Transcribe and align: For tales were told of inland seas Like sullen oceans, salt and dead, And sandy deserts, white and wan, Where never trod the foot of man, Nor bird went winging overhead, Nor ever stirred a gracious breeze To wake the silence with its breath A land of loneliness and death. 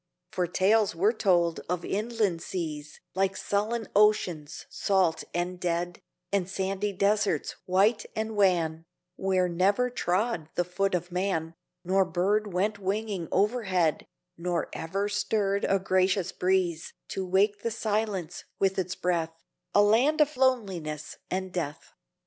For 0.31 0.47
tales 0.47 0.95
were 0.95 1.13
told 1.13 1.59
of 1.69 1.85
inland 1.85 2.41
seas 2.41 2.99
Like 3.13 3.37
sullen 3.37 3.87
oceans, 3.95 4.65
salt 4.67 5.23
and 5.31 5.59
dead, 5.59 6.01
And 6.31 6.49
sandy 6.49 6.91
deserts, 6.91 7.55
white 7.67 8.07
and 8.15 8.35
wan, 8.35 8.85
Where 9.15 9.47
never 9.47 9.91
trod 9.91 10.49
the 10.55 10.63
foot 10.63 10.95
of 10.95 11.11
man, 11.11 11.53
Nor 11.83 12.03
bird 12.05 12.51
went 12.51 12.79
winging 12.79 13.27
overhead, 13.31 14.07
Nor 14.39 14.69
ever 14.73 15.07
stirred 15.07 15.65
a 15.65 15.77
gracious 15.77 16.31
breeze 16.31 16.93
To 17.09 17.23
wake 17.23 17.61
the 17.61 17.69
silence 17.69 18.45
with 18.57 18.79
its 18.79 18.95
breath 18.95 19.39
A 19.75 19.83
land 19.83 20.19
of 20.19 20.35
loneliness 20.35 21.19
and 21.29 21.51
death. 21.53 21.93